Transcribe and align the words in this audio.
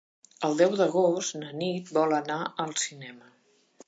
El 0.47 0.55
deu 0.59 0.71
d'agost 0.77 1.37
na 1.41 1.51
Nit 1.59 1.91
vol 1.97 2.15
anar 2.21 2.39
al 2.65 2.73
cinema. 2.85 3.29